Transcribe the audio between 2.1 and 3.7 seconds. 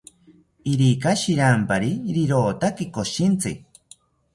rirotaki koshintzi